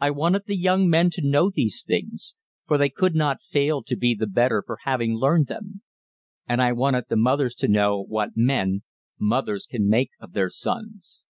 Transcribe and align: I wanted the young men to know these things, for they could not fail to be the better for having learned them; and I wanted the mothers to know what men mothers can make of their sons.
I 0.00 0.10
wanted 0.12 0.44
the 0.46 0.56
young 0.56 0.88
men 0.88 1.10
to 1.10 1.20
know 1.20 1.50
these 1.50 1.84
things, 1.86 2.34
for 2.66 2.78
they 2.78 2.88
could 2.88 3.14
not 3.14 3.42
fail 3.42 3.82
to 3.82 3.94
be 3.96 4.14
the 4.14 4.26
better 4.26 4.62
for 4.66 4.78
having 4.86 5.14
learned 5.14 5.48
them; 5.48 5.82
and 6.48 6.62
I 6.62 6.72
wanted 6.72 7.10
the 7.10 7.16
mothers 7.16 7.54
to 7.56 7.68
know 7.68 8.00
what 8.02 8.34
men 8.34 8.80
mothers 9.18 9.66
can 9.66 9.90
make 9.90 10.12
of 10.18 10.32
their 10.32 10.48
sons. 10.48 11.20